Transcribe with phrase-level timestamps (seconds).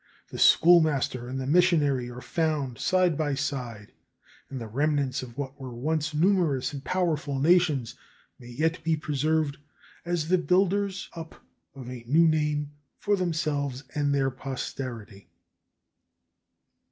[0.29, 3.91] The schoolmaster and the missionary are found side by side,
[4.49, 7.93] and the remnants of what were once numerous and powerful nations
[8.39, 9.57] may yet be preserved
[10.03, 11.35] as the builders up
[11.75, 15.29] of a new name for themselves and their posterity.